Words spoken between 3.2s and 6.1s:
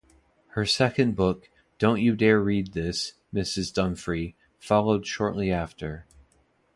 Mrs. Dunphrey, followed shortly after.